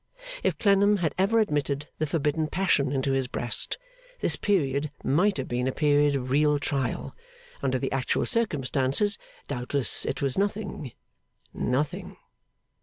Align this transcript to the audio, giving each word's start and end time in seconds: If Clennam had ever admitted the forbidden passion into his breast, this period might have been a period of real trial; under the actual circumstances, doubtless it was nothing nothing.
If 0.41 0.57
Clennam 0.57 0.97
had 0.97 1.13
ever 1.19 1.39
admitted 1.39 1.87
the 1.99 2.07
forbidden 2.07 2.47
passion 2.47 2.91
into 2.91 3.11
his 3.11 3.27
breast, 3.27 3.77
this 4.19 4.35
period 4.35 4.89
might 5.03 5.37
have 5.37 5.47
been 5.47 5.67
a 5.67 5.71
period 5.71 6.15
of 6.15 6.31
real 6.31 6.57
trial; 6.57 7.15
under 7.61 7.77
the 7.77 7.91
actual 7.91 8.25
circumstances, 8.25 9.19
doubtless 9.47 10.03
it 10.07 10.19
was 10.19 10.39
nothing 10.39 10.93
nothing. 11.53 12.17